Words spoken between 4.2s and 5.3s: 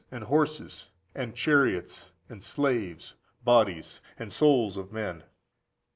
souls of men.